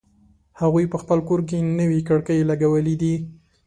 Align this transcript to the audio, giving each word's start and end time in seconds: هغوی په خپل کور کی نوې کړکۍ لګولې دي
هغوی 0.61 0.85
په 0.91 0.97
خپل 1.01 1.19
کور 1.27 1.39
کی 1.49 1.57
نوې 1.79 1.99
کړکۍ 2.07 2.39
لګولې 2.49 2.95
دي 3.01 3.15